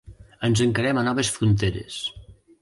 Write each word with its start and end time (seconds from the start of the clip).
Ens 0.47 0.63
encarem 0.65 1.01
a 1.01 1.03
noves 1.09 1.29
fronteres. 1.35 2.01